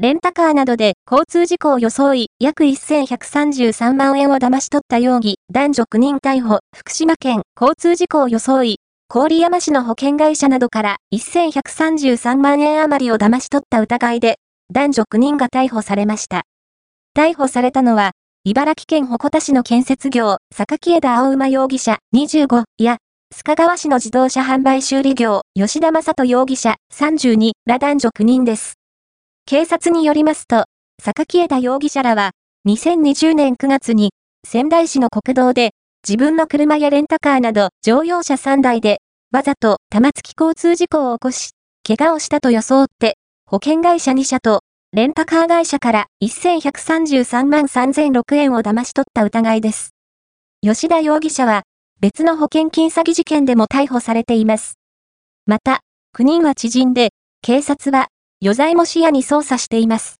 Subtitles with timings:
[0.00, 8.76] レンタカーなどで交通事故を装い、約1133万円を騙し取った容疑、男女9人逮捕、福島県交通事故を装い、
[9.12, 14.36] 郡山市の保険会社などから1133万円余りを騙し取った疑いで、
[14.72, 16.42] 男女9人が逮捕されました。
[17.16, 18.12] 逮捕されたのは、
[18.44, 22.98] 茨城県鉾田市の建設業、榊枝青馬容疑者25や、
[23.34, 28.77] 須賀川市の自動車販売修理業、吉田正人容疑者32ら男女9人です。
[29.50, 30.66] 警察によりますと、
[31.02, 32.32] 榊枝容疑者らは、
[32.68, 34.10] 2020年9月に、
[34.46, 35.70] 仙台市の国道で、
[36.06, 38.98] 自分の車やレンタカーなど乗用車3台で、
[39.32, 41.52] わざと玉突き交通事故を起こし、
[41.82, 43.16] 怪我をしたと装って、
[43.46, 44.60] 保険会社2社と
[44.92, 49.94] レンタカー会社から1133万3006円を騙し取った疑いです。
[50.60, 51.62] 吉田容疑者は
[52.00, 54.74] 別の保険金詐欺事件でも逮捕されています。
[55.46, 55.80] また、
[56.18, 58.08] 9人は知人で、警察は
[58.40, 60.16] 余罪も視野に捜査しています。